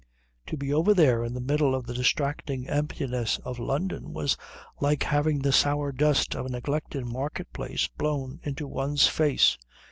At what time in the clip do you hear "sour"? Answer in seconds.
5.51-5.91